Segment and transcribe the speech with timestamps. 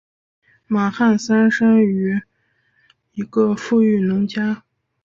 [0.65, 2.19] 马汉三生于
[3.13, 4.63] 一个富裕农家。